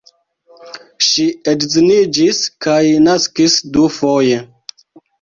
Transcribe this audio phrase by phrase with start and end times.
[1.07, 4.45] Ŝi edziniĝis kaj naskis dufoje.